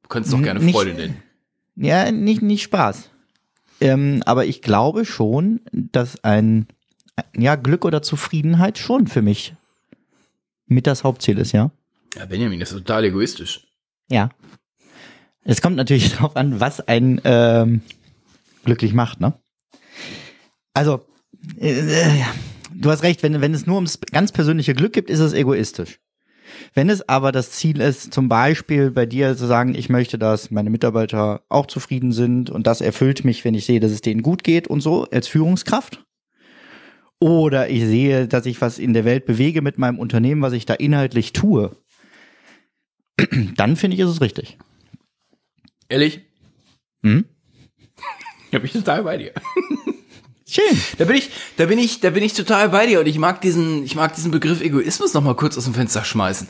Du 0.03 0.09
kannst 0.09 0.31
doch 0.31 0.41
gerne 0.41 0.59
nicht, 0.59 0.75
Freude 0.75 0.93
nennen. 0.93 1.23
Ja, 1.75 2.11
nicht, 2.11 2.41
nicht 2.41 2.63
Spaß. 2.63 3.09
Ähm, 3.81 4.21
aber 4.25 4.45
ich 4.45 4.61
glaube 4.61 5.05
schon, 5.05 5.61
dass 5.71 6.23
ein 6.23 6.67
ja, 7.35 7.55
Glück 7.55 7.83
oder 7.83 8.01
Zufriedenheit 8.03 8.77
schon 8.77 9.07
für 9.07 9.21
mich 9.21 9.55
mit 10.67 10.87
das 10.87 11.03
Hauptziel 11.03 11.39
ist, 11.39 11.51
ja? 11.51 11.71
Ja, 12.15 12.25
Benjamin, 12.25 12.59
das 12.59 12.71
ist 12.71 12.77
total 12.79 13.05
egoistisch. 13.05 13.67
Ja. 14.09 14.29
Es 15.43 15.61
kommt 15.61 15.75
natürlich 15.75 16.11
darauf 16.15 16.35
an, 16.35 16.59
was 16.59 16.87
einen 16.87 17.21
ähm, 17.23 17.81
glücklich 18.65 18.93
macht, 18.93 19.19
ne? 19.19 19.33
Also, 20.73 21.05
äh, 21.59 22.23
du 22.73 22.89
hast 22.89 23.03
recht, 23.03 23.21
wenn, 23.23 23.41
wenn 23.41 23.53
es 23.53 23.67
nur 23.67 23.75
ums 23.75 23.99
ganz 24.11 24.31
persönliche 24.31 24.73
Glück 24.73 24.93
gibt, 24.93 25.09
ist 25.09 25.19
es 25.19 25.33
egoistisch. 25.33 25.99
Wenn 26.73 26.89
es 26.89 27.07
aber 27.07 27.31
das 27.31 27.51
Ziel 27.51 27.81
ist, 27.81 28.13
zum 28.13 28.29
Beispiel 28.29 28.91
bei 28.91 29.05
dir 29.05 29.35
zu 29.35 29.45
sagen, 29.45 29.75
ich 29.75 29.89
möchte, 29.89 30.17
dass 30.17 30.51
meine 30.51 30.69
Mitarbeiter 30.69 31.43
auch 31.49 31.65
zufrieden 31.67 32.11
sind 32.11 32.49
und 32.49 32.67
das 32.67 32.81
erfüllt 32.81 33.25
mich, 33.25 33.43
wenn 33.45 33.53
ich 33.53 33.65
sehe, 33.65 33.79
dass 33.79 33.91
es 33.91 34.01
denen 34.01 34.21
gut 34.21 34.43
geht 34.43 34.67
und 34.67 34.81
so 34.81 35.05
als 35.05 35.27
Führungskraft, 35.27 36.03
oder 37.23 37.69
ich 37.69 37.85
sehe, 37.85 38.27
dass 38.27 38.45
ich 38.45 38.59
was 38.59 38.77
in 38.77 38.93
der 38.93 39.05
Welt 39.05 39.25
bewege 39.25 39.61
mit 39.61 39.77
meinem 39.77 39.97
Unternehmen, 39.97 40.41
was 40.41 40.51
ich 40.51 40.65
da 40.65 40.73
inhaltlich 40.73 41.31
tue. 41.31 41.71
Dann 43.55 43.75
finde 43.75 43.95
ich, 43.95 44.01
ist 44.01 44.09
es 44.09 44.21
richtig. 44.21 44.57
Ehrlich? 45.89 46.21
Hm? 47.03 47.25
Da 48.51 48.59
bin 48.59 48.65
ich 48.67 48.73
total 48.73 49.03
bei 49.03 49.17
dir. 49.17 49.33
Schön. 50.47 50.77
Da 50.97 51.05
bin 51.05 51.15
ich, 51.15 51.29
da 51.57 51.65
bin 51.65 51.79
ich, 51.79 51.99
da 51.99 52.11
bin 52.11 52.23
ich 52.23 52.33
total 52.33 52.69
bei 52.69 52.85
dir 52.85 52.99
und 52.99 53.07
ich 53.07 53.17
mag 53.17 53.41
diesen, 53.41 53.83
ich 53.83 53.95
mag 53.95 54.13
diesen 54.13 54.31
Begriff 54.31 54.61
Egoismus 54.61 55.13
noch 55.13 55.23
mal 55.23 55.35
kurz 55.35 55.57
aus 55.57 55.63
dem 55.63 55.73
Fenster 55.73 56.05
schmeißen. 56.05 56.47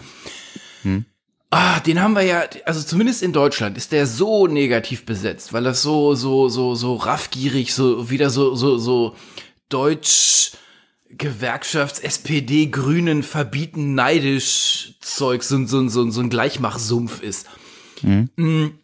Hm. 0.81 1.05
Ah, 1.49 1.79
den 1.79 2.01
haben 2.01 2.13
wir 2.15 2.23
ja, 2.23 2.43
also 2.65 2.81
zumindest 2.81 3.21
in 3.21 3.31
Deutschland 3.31 3.77
ist 3.77 3.91
der 3.91 4.07
so 4.07 4.47
negativ 4.47 5.05
besetzt, 5.05 5.53
weil 5.53 5.63
das 5.63 5.81
so, 5.81 6.15
so, 6.15 6.49
so, 6.49 6.73
so 6.75 6.95
raffgierig, 6.95 7.73
so 7.73 8.09
wieder 8.09 8.29
so, 8.29 8.55
so, 8.55 8.77
so 8.77 9.15
deutsch 9.69 10.51
Gewerkschafts-SPD, 11.17 12.67
Grünen 12.67 13.23
verbieten 13.23 13.95
neidisch 13.95 14.95
Zeug, 15.01 15.43
so, 15.43 15.65
so, 15.65 15.87
so, 15.87 16.09
so 16.09 16.21
ein 16.21 16.29
Gleichmachsumpf 16.29 17.21
ist. 17.21 17.47
Mhm. 18.01 18.79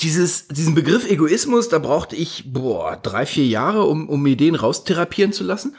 Dieses, 0.00 0.48
diesen 0.48 0.74
Begriff 0.74 1.08
Egoismus, 1.08 1.68
da 1.68 1.78
brauchte 1.78 2.16
ich, 2.16 2.52
boah, 2.52 2.96
drei, 2.96 3.26
vier 3.26 3.46
Jahre, 3.46 3.84
um, 3.84 4.08
um 4.08 4.26
Ideen 4.26 4.54
raustherapieren 4.54 5.32
zu 5.32 5.44
lassen. 5.44 5.76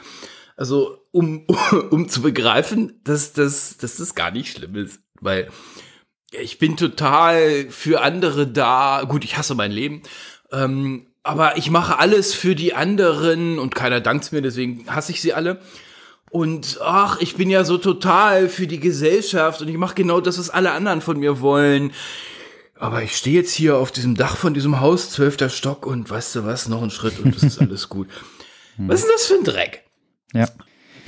Also, 0.56 0.98
um, 1.10 1.46
um 1.90 2.08
zu 2.08 2.22
begreifen, 2.22 3.00
dass, 3.04 3.32
dass, 3.32 3.76
dass 3.78 3.96
das 3.96 4.14
gar 4.14 4.30
nicht 4.30 4.52
schlimm 4.52 4.76
ist. 4.76 5.00
Weil 5.20 5.48
ich 6.32 6.58
bin 6.58 6.76
total 6.76 7.68
für 7.70 8.02
andere 8.02 8.46
da. 8.46 9.04
Gut, 9.08 9.24
ich 9.24 9.36
hasse 9.36 9.54
mein 9.54 9.72
Leben. 9.72 10.02
Ähm, 10.52 11.09
aber 11.22 11.56
ich 11.58 11.70
mache 11.70 11.98
alles 11.98 12.34
für 12.34 12.54
die 12.54 12.74
anderen 12.74 13.58
und 13.58 13.74
keiner 13.74 14.00
dankt 14.00 14.32
mir, 14.32 14.42
deswegen 14.42 14.84
hasse 14.88 15.12
ich 15.12 15.20
sie 15.20 15.32
alle. 15.32 15.60
Und 16.30 16.78
ach, 16.80 17.20
ich 17.20 17.36
bin 17.36 17.50
ja 17.50 17.64
so 17.64 17.76
total 17.76 18.48
für 18.48 18.66
die 18.66 18.80
Gesellschaft 18.80 19.60
und 19.60 19.68
ich 19.68 19.76
mache 19.76 19.96
genau 19.96 20.20
das, 20.20 20.38
was 20.38 20.48
alle 20.48 20.70
anderen 20.70 21.00
von 21.00 21.18
mir 21.18 21.40
wollen. 21.40 21.92
Aber 22.76 23.02
ich 23.02 23.16
stehe 23.16 23.36
jetzt 23.36 23.52
hier 23.52 23.76
auf 23.76 23.92
diesem 23.92 24.14
Dach 24.14 24.36
von 24.36 24.54
diesem 24.54 24.80
Haus, 24.80 25.10
zwölfter 25.10 25.50
Stock 25.50 25.86
und 25.86 26.08
weißt 26.08 26.36
du 26.36 26.44
was, 26.46 26.68
noch 26.68 26.82
ein 26.82 26.90
Schritt 26.90 27.18
und 27.18 27.34
das 27.34 27.42
ist 27.42 27.58
alles 27.60 27.88
gut. 27.88 28.08
Was 28.78 29.00
ist 29.00 29.06
denn 29.06 29.12
das 29.14 29.26
für 29.26 29.34
ein 29.34 29.44
Dreck? 29.44 29.84
Ja. 30.32 30.48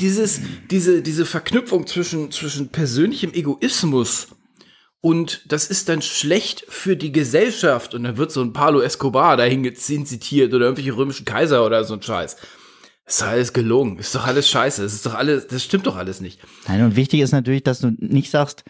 Dieses, 0.00 0.40
diese, 0.70 1.00
diese 1.00 1.24
Verknüpfung 1.24 1.86
zwischen, 1.86 2.30
zwischen 2.30 2.68
persönlichem 2.68 3.32
Egoismus 3.32 4.28
und 5.02 5.42
das 5.52 5.66
ist 5.66 5.88
dann 5.88 6.00
schlecht 6.00 6.64
für 6.68 6.96
die 6.96 7.10
Gesellschaft 7.10 7.92
und 7.92 8.04
dann 8.04 8.16
wird 8.16 8.30
so 8.30 8.40
ein 8.40 8.52
Pablo 8.52 8.80
Escobar 8.80 9.36
dahin 9.36 9.74
zitiert 9.74 10.54
oder 10.54 10.66
irgendwelche 10.66 10.96
römischen 10.96 11.26
Kaiser 11.26 11.66
oder 11.66 11.82
so 11.82 11.94
ein 11.94 12.02
Scheiß. 12.02 12.36
ist 13.04 13.20
doch 13.20 13.26
alles 13.26 13.52
gelogen, 13.52 13.98
ist 13.98 14.14
doch 14.14 14.24
alles 14.24 14.48
scheiße, 14.48 14.84
ist 14.84 15.04
doch 15.04 15.14
alles, 15.14 15.48
das 15.48 15.64
stimmt 15.64 15.88
doch 15.88 15.96
alles 15.96 16.20
nicht. 16.20 16.38
Nein, 16.68 16.82
und 16.84 16.94
wichtig 16.94 17.20
ist 17.20 17.32
natürlich, 17.32 17.64
dass 17.64 17.80
du 17.80 17.90
nicht 17.98 18.30
sagst, 18.30 18.62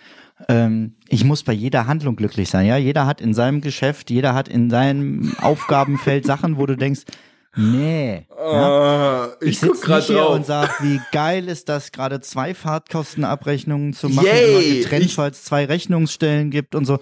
ähm, 0.49 0.95
ich 1.07 1.23
muss 1.23 1.43
bei 1.43 1.53
jeder 1.53 1.87
Handlung 1.87 2.17
glücklich 2.17 2.49
sein. 2.49 2.65
Ja, 2.65 2.79
jeder 2.79 3.07
hat 3.07 3.21
in 3.21 3.35
seinem 3.35 3.61
Geschäft, 3.61 4.11
jeder 4.11 4.35
hat 4.35 4.49
in 4.49 4.71
seinem 4.71 5.37
Aufgabenfeld 5.39 6.25
Sachen, 6.25 6.57
wo 6.57 6.65
du 6.65 6.79
denkst, 6.79 7.03
Nee. 7.57 8.27
Ja? 8.31 9.25
Uh, 9.25 9.29
ich 9.41 9.63
ich 9.63 9.69
guck 9.69 9.89
nicht 9.89 10.07
hier 10.07 10.17
drauf. 10.17 10.35
und 10.35 10.47
sag, 10.47 10.83
wie 10.83 11.01
geil 11.13 11.49
ist 11.49 11.69
das, 11.69 11.93
gerade 11.93 12.21
zwei 12.21 12.55
Fahrtkostenabrechnungen 12.55 13.93
zu 13.93 14.09
machen, 14.09 14.27
Yay, 14.27 14.51
immer 14.51 14.83
getrennt, 14.83 15.19
weil 15.19 15.31
es 15.33 15.45
zwei 15.45 15.67
Rechnungsstellen 15.67 16.51
gibt 16.51 16.75
und 16.75 16.87
so. 16.87 16.99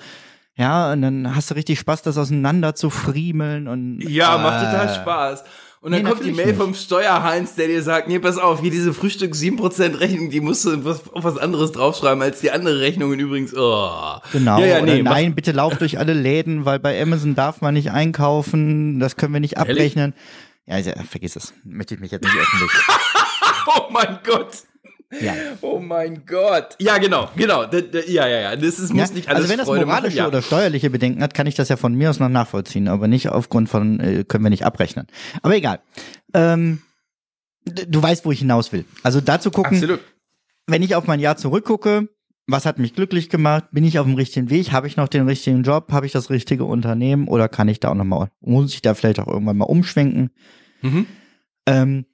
Ja, 0.57 0.93
und 0.93 1.03
dann 1.03 1.35
hast 1.35 1.51
du 1.51 1.55
richtig 1.55 1.79
Spaß, 1.79 2.03
das 2.03 2.19
auseinander 2.19 2.75
zu 2.75 2.91
friemeln 2.91 3.69
und 3.69 4.01
Ja, 4.01 4.37
macht 4.39 4.65
total 4.65 4.89
äh, 4.89 4.95
Spaß. 4.95 5.45
Und 5.83 5.93
dann 5.93 6.03
Nee, 6.03 6.09
kommt 6.11 6.23
die 6.25 6.33
Mail 6.33 6.49
nicht. 6.49 6.59
vom 6.59 6.75
Steuerheinz, 6.75 7.55
der 7.55 7.67
dir 7.69 7.83
sagt, 7.83 8.07
nee, 8.07 8.19
pass 8.19 8.37
auf, 8.37 8.61
hier 8.61 8.71
diese 8.71 8.93
Frühstück 8.93 9.33
7% 9.33 9.99
Rechnung, 9.99 10.29
die 10.29 10.41
musst 10.41 10.67
du 10.67 10.85
was, 10.85 11.09
auf 11.15 11.25
was 11.25 11.39
anderes 11.39 11.73
draufschreiben 11.73 12.23
als 12.23 12.41
die 12.41 12.51
andere 12.51 12.81
Rechnungen 12.81 13.19
übrigens. 13.19 13.55
Oh. 13.57 14.19
Genau. 14.33 14.59
Ja, 14.61 14.67
ja, 14.67 14.83
nee, 14.83 15.03
nein, 15.03 15.35
bitte 15.35 15.53
lauf 15.53 15.79
durch 15.79 15.99
alle 15.99 16.13
Läden, 16.13 16.67
weil 16.67 16.79
bei 16.81 17.01
Amazon 17.01 17.35
darf 17.35 17.63
man 17.63 17.73
nicht 17.73 17.91
einkaufen, 17.93 19.01
das 19.01 19.17
können 19.17 19.33
wir 19.33 19.41
nicht 19.41 19.57
Ehrlich? 19.57 19.71
abrechnen. 19.79 20.15
Ja, 20.67 20.75
also, 20.75 20.91
vergiss 21.11 21.37
es. 21.37 21.55
Möchte 21.65 21.95
ich 21.95 22.01
mich 22.01 22.11
jetzt 22.11 22.25
nicht 22.25 22.37
öffentlich. 22.37 22.71
Oh 23.67 23.91
mein 23.93 24.19
Gott. 24.25 24.49
Ja. 25.21 25.35
Oh 25.63 25.79
mein 25.79 26.25
Gott. 26.25 26.77
Ja, 26.79 26.99
genau, 26.99 27.31
genau. 27.37 27.65
Ja, 28.07 28.29
ja, 28.29 28.41
ja. 28.41 28.57
Das 28.57 28.79
ist, 28.79 28.93
muss 28.93 29.09
Ja, 29.09 29.15
nicht 29.15 29.29
alles 29.29 29.41
also 29.41 29.49
wenn 29.51 29.59
das 29.59 29.67
Freude 29.67 29.87
moralische 29.87 30.17
machen, 30.17 30.19
ja. 30.19 30.29
oder 30.29 30.43
steuerliche 30.43 30.91
Bedenken 30.91 31.23
hat, 31.23 31.35
kann 31.35 31.47
ich 31.47 31.55
das 31.55 31.69
ja 31.69 31.77
von 31.77 31.95
mir 31.95 32.11
aus 32.11 32.19
noch 32.21 32.29
nachvollziehen, 32.29 32.89
aber 32.89 33.09
nicht 33.09 33.29
aufgrund 33.29 33.69
von, 33.69 33.99
äh, 34.01 34.25
können 34.25 34.45
wir 34.45 34.51
nicht 34.51 34.65
abrechnen. 34.65 35.07
Aber 35.43 35.55
egal. 35.57 35.81
Ähm, 36.33 36.83
du 37.65 38.03
weißt, 38.03 38.25
wo 38.25 38.33
ich 38.33 38.39
hinaus 38.41 38.73
will. 38.73 38.85
Also 39.03 39.21
dazu 39.21 39.51
gucken, 39.51 39.77
Absolut. 39.77 40.01
wenn 40.67 40.83
ich 40.83 40.95
auf 40.95 41.07
mein 41.07 41.21
Jahr 41.21 41.37
zurückgucke, 41.37 42.09
was 42.47 42.67
hat 42.67 42.79
mich 42.79 42.95
glücklich 42.95 43.29
gemacht? 43.29 43.65
Bin 43.73 43.85
ich 43.85 43.99
auf 43.99 44.07
dem 44.07 44.17
richtigen 44.17 44.51
Weg? 44.51 44.73
Habe 44.73 44.87
ich 44.87 44.97
noch 44.97 45.09
den 45.09 45.27
richtigen 45.27 45.63
Job? 45.63 45.93
Habe 45.93 46.07
ich 46.07 46.13
das 46.13 46.31
richtige 46.31 46.65
Unternehmen? 46.65 47.29
Oder 47.29 47.49
kann 47.49 47.69
ich 47.69 47.81
da 47.81 47.91
auch 47.91 47.95
noch 47.95 48.05
mal, 48.05 48.31
muss 48.41 48.75
ich 48.75 48.83
da 48.83 48.95
vielleicht 48.95 49.21
auch 49.21 49.29
irgendwann 49.29 49.59
mal 49.59 49.67
umschwenken? 49.67 50.31
Mhm. 50.83 51.07
Ähm, 51.67 52.07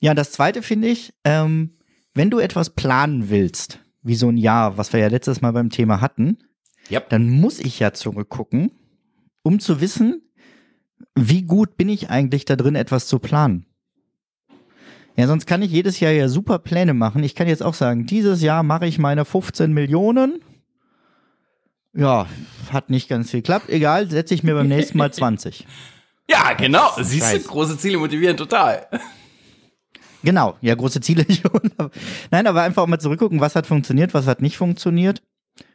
ja, 0.00 0.14
das 0.14 0.32
zweite 0.32 0.62
finde 0.62 0.88
ich, 0.88 1.12
ähm, 1.24 1.76
wenn 2.16 2.30
du 2.30 2.38
etwas 2.40 2.70
planen 2.70 3.30
willst, 3.30 3.78
wie 4.02 4.16
so 4.16 4.28
ein 4.28 4.36
Jahr, 4.36 4.76
was 4.78 4.92
wir 4.92 5.00
ja 5.00 5.08
letztes 5.08 5.40
Mal 5.40 5.52
beim 5.52 5.70
Thema 5.70 6.00
hatten, 6.00 6.38
Yep. 6.90 7.10
dann 7.10 7.28
muss 7.28 7.58
ich 7.58 7.78
ja 7.80 7.92
zurückgucken, 7.92 8.70
um 9.42 9.58
zu 9.60 9.80
wissen, 9.80 10.22
wie 11.14 11.42
gut 11.42 11.76
bin 11.76 11.88
ich 11.88 12.10
eigentlich 12.10 12.44
da 12.44 12.54
drin, 12.56 12.74
etwas 12.76 13.06
zu 13.08 13.18
planen. 13.18 13.66
Ja, 15.16 15.26
sonst 15.26 15.46
kann 15.46 15.62
ich 15.62 15.70
jedes 15.72 15.98
Jahr 15.98 16.12
ja 16.12 16.28
super 16.28 16.58
Pläne 16.58 16.92
machen. 16.94 17.24
Ich 17.24 17.34
kann 17.34 17.48
jetzt 17.48 17.62
auch 17.62 17.74
sagen, 17.74 18.06
dieses 18.06 18.42
Jahr 18.42 18.62
mache 18.62 18.86
ich 18.86 18.98
meine 18.98 19.24
15 19.24 19.72
Millionen. 19.72 20.40
Ja, 21.94 22.26
hat 22.70 22.90
nicht 22.90 23.08
ganz 23.08 23.30
viel 23.30 23.40
geklappt. 23.40 23.70
Egal, 23.70 24.10
setze 24.10 24.34
ich 24.34 24.42
mir 24.42 24.54
beim 24.54 24.68
nächsten 24.68 24.98
Mal 24.98 25.12
20. 25.14 25.66
Ja, 26.30 26.52
genau. 26.52 26.90
Siehst 27.00 27.32
du, 27.32 27.40
große 27.40 27.78
Ziele 27.78 27.98
motivieren 27.98 28.36
total. 28.36 28.86
Genau, 30.22 30.56
ja, 30.60 30.74
große 30.74 31.00
Ziele 31.00 31.24
schon. 31.30 31.70
Nein, 32.30 32.46
aber 32.46 32.62
einfach 32.62 32.82
auch 32.82 32.86
mal 32.88 32.98
zurückgucken, 32.98 33.40
was 33.40 33.54
hat 33.54 33.66
funktioniert, 33.66 34.14
was 34.14 34.26
hat 34.26 34.42
nicht 34.42 34.56
funktioniert. 34.56 35.22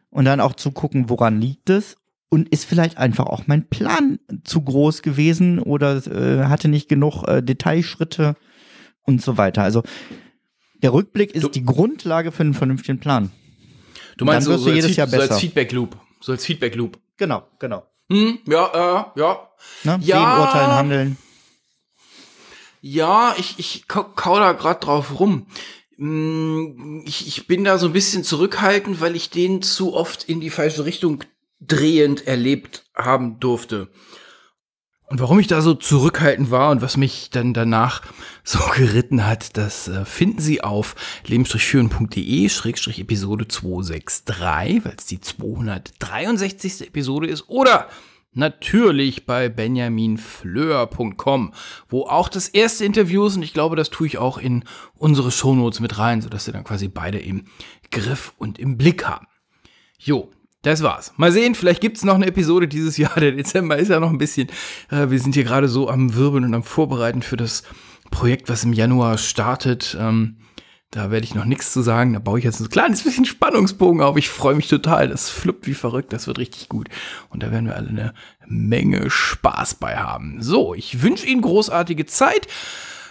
Und 0.09 0.25
dann 0.25 0.41
auch 0.41 0.55
zu 0.55 0.71
gucken, 0.71 1.09
woran 1.09 1.39
liegt 1.39 1.69
es. 1.69 1.95
Und 2.29 2.47
ist 2.49 2.63
vielleicht 2.65 2.97
einfach 2.97 3.25
auch 3.25 3.47
mein 3.47 3.67
Plan 3.67 4.19
zu 4.45 4.61
groß 4.61 5.01
gewesen 5.01 5.59
oder 5.59 5.97
äh, 6.07 6.45
hatte 6.45 6.69
nicht 6.69 6.87
genug 6.87 7.27
äh, 7.27 7.41
Detailschritte 7.43 8.35
und 9.03 9.21
so 9.21 9.37
weiter. 9.37 9.63
Also 9.63 9.83
der 10.81 10.93
Rückblick 10.93 11.31
ist 11.35 11.43
Du- 11.43 11.49
die 11.49 11.65
Grundlage 11.65 12.31
für 12.31 12.43
einen 12.43 12.53
vernünftigen 12.53 12.99
Plan. 12.99 13.31
Du 14.17 14.23
meinst 14.25 14.47
Dann 14.47 14.51
so, 14.51 14.51
wirst 14.53 14.63
so, 14.63 14.69
du 14.69 14.75
jedes 14.75 14.95
Jahr 14.95 15.07
so 15.07 15.17
als 15.17 15.27
besser. 15.29 15.39
Feedback 15.41 15.71
Loop. 15.73 15.97
So 16.21 16.31
als 16.31 16.45
Feedback 16.45 16.75
Loop. 16.75 16.99
Genau, 17.17 17.43
genau. 17.59 17.85
Hm, 18.09 18.39
ja, 18.47 18.65
äh, 19.15 19.19
ja. 19.19 19.39
Ne? 19.83 19.99
Ja. 20.01 20.17
Sehen, 20.35 20.39
urteilen, 20.45 20.71
handeln. 20.71 21.17
Ja, 22.81 23.35
ich, 23.37 23.59
ich 23.59 23.87
kau, 23.87 24.39
da 24.39 24.53
grad 24.53 24.85
drauf 24.85 25.19
rum. 25.19 25.47
Mm, 25.97 27.03
Ich, 27.05 27.27
ich 27.27 27.47
bin 27.47 27.63
da 27.63 27.77
so 27.77 27.87
ein 27.87 27.93
bisschen 27.93 28.23
zurückhaltend, 28.23 28.99
weil 28.99 29.15
ich 29.15 29.29
den 29.29 29.61
zu 29.61 29.93
oft 29.93 30.23
in 30.23 30.41
die 30.41 30.49
falsche 30.49 30.83
Richtung 30.85 31.23
drehend 31.59 32.25
erlebt 32.27 32.85
haben 32.95 33.39
durfte. 33.39 33.89
Und 35.05 35.19
warum 35.19 35.39
ich 35.39 35.47
da 35.47 35.61
so 35.61 35.73
zurückhaltend 35.73 36.51
war 36.51 36.71
und 36.71 36.81
was 36.81 36.95
mich 36.95 37.29
dann 37.29 37.53
danach 37.53 38.01
so 38.43 38.59
geritten 38.75 39.27
hat, 39.27 39.57
das 39.57 39.87
äh, 39.87 40.05
finden 40.05 40.39
Sie 40.39 40.63
auf 40.63 40.95
leben-führen.de 41.27 42.49
Schrägstrich 42.49 42.99
Episode 42.99 43.47
263, 43.47 44.85
weil 44.85 44.95
es 44.97 45.05
die 45.05 45.19
263. 45.19 46.87
Episode 46.87 47.27
ist, 47.27 47.47
oder 47.49 47.89
natürlich 48.33 49.25
bei 49.25 49.49
benjaminfleur.com, 49.49 51.53
wo 51.89 52.03
auch 52.03 52.29
das 52.29 52.47
erste 52.47 52.85
Interview 52.85 53.25
ist 53.25 53.35
und 53.35 53.43
ich 53.43 53.53
glaube, 53.53 53.75
das 53.75 53.89
tue 53.89 54.07
ich 54.07 54.17
auch 54.17 54.37
in 54.37 54.63
unsere 54.95 55.31
Shownotes 55.31 55.79
mit 55.79 55.97
rein, 55.97 56.21
sodass 56.21 56.45
Sie 56.45 56.51
dann 56.51 56.63
quasi 56.63 56.87
beide 56.87 57.19
im 57.19 57.45
Griff 57.91 58.33
und 58.37 58.59
im 58.59 58.77
Blick 58.77 59.05
haben. 59.05 59.27
Jo, 59.97 60.31
das 60.61 60.83
war's. 60.83 61.13
Mal 61.17 61.31
sehen, 61.31 61.55
vielleicht 61.55 61.81
gibt's 61.81 62.03
noch 62.03 62.15
eine 62.15 62.27
Episode 62.27 62.67
dieses 62.67 62.97
Jahr. 62.97 63.19
Der 63.19 63.31
Dezember 63.31 63.77
ist 63.77 63.89
ja 63.89 63.99
noch 63.99 64.11
ein 64.11 64.17
bisschen. 64.17 64.49
Äh, 64.89 65.09
wir 65.09 65.19
sind 65.19 65.33
hier 65.33 65.43
gerade 65.43 65.67
so 65.67 65.89
am 65.89 66.15
Wirbeln 66.15 66.45
und 66.45 66.53
am 66.53 66.63
Vorbereiten 66.63 67.21
für 67.21 67.37
das 67.37 67.63
Projekt, 68.11 68.49
was 68.49 68.63
im 68.63 68.73
Januar 68.73 69.17
startet. 69.17 69.97
Ähm, 69.99 70.37
da 70.91 71.09
werde 71.09 71.23
ich 71.23 71.35
noch 71.35 71.45
nichts 71.45 71.71
zu 71.71 71.81
sagen. 71.81 72.13
Da 72.13 72.19
baue 72.19 72.37
ich 72.37 72.45
jetzt 72.45 72.59
ein 72.59 72.69
kleines 72.69 73.03
bisschen 73.03 73.23
Spannungsbogen 73.23 74.01
auf. 74.01 74.17
Ich 74.17 74.29
freue 74.29 74.55
mich 74.55 74.67
total. 74.67 75.07
Das 75.07 75.29
fluppt 75.29 75.65
wie 75.65 75.73
verrückt. 75.73 76.11
Das 76.11 76.27
wird 76.27 76.37
richtig 76.37 76.67
gut. 76.67 76.89
Und 77.29 77.41
da 77.41 77.51
werden 77.51 77.65
wir 77.65 77.77
alle 77.77 77.89
eine 77.89 78.13
Menge 78.45 79.09
Spaß 79.09 79.75
bei 79.75 79.95
haben. 79.95 80.43
So, 80.43 80.75
ich 80.75 81.01
wünsche 81.01 81.25
Ihnen 81.25 81.41
großartige 81.41 82.05
Zeit. 82.05 82.47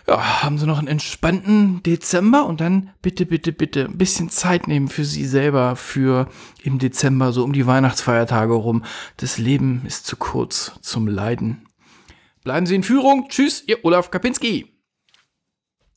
Ja, 0.07 0.43
haben 0.43 0.59
Sie 0.59 0.67
noch 0.67 0.79
einen 0.79 0.89
entspannten 0.89 1.83
Dezember 1.83 2.45
und 2.45 2.61
dann 2.61 2.91
bitte, 3.01 3.25
bitte, 3.25 3.53
bitte 3.53 3.87
ein 3.87 3.97
bisschen 3.97 4.29
Zeit 4.29 4.69
nehmen 4.69 4.89
für 4.89 5.05
Sie 5.05 5.25
selber, 5.25 5.75
für 5.77 6.29
im 6.63 6.79
Dezember, 6.79 7.33
so 7.33 7.45
um 7.45 7.55
die 7.55 7.67
Weihnachtsfeiertage 7.67 8.53
rum. 8.53 8.85
Das 9.17 9.39
Leben 9.39 9.83
ist 9.87 10.07
zu 10.07 10.17
kurz 10.17 10.73
zum 10.83 11.07
Leiden. 11.07 11.67
Bleiben 12.45 12.67
Sie 12.67 12.75
in 12.75 12.83
Führung. 12.83 13.27
Tschüss, 13.29 13.65
Ihr 13.67 13.85
Olaf 13.85 14.11
Kapinski. 14.11 14.80